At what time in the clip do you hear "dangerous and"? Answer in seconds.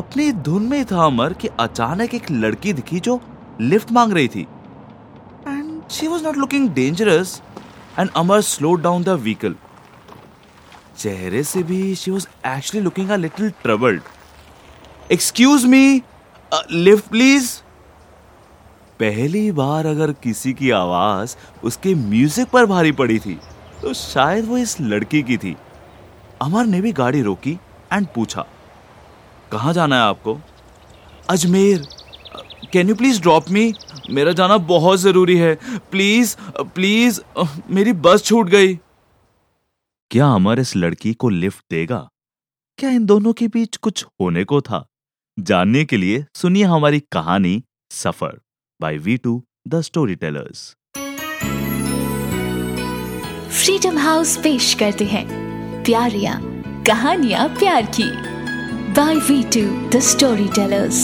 6.74-8.10